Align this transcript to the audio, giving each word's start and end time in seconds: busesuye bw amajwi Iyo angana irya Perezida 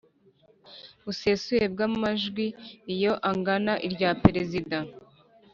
busesuye 1.03 1.65
bw 1.73 1.79
amajwi 1.89 2.45
Iyo 2.93 3.13
angana 3.29 3.73
irya 3.87 4.09
Perezida 4.23 4.77